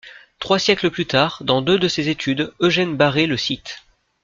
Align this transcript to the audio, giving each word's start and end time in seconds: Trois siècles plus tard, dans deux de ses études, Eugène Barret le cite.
Trois 0.39 0.57
siècles 0.57 0.89
plus 0.89 1.05
tard, 1.05 1.43
dans 1.45 1.61
deux 1.61 1.77
de 1.77 1.87
ses 1.87 2.09
études, 2.09 2.51
Eugène 2.59 2.97
Barret 2.97 3.27
le 3.27 3.37
cite. 3.37 3.83